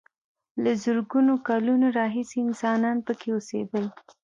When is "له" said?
0.63-0.71